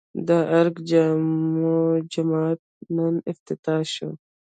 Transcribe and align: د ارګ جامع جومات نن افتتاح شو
د 0.27 0.29
ارګ 0.59 0.75
جامع 0.89 1.77
جومات 2.11 2.59
نن 2.95 3.15
افتتاح 3.31 3.81
شو 3.93 4.09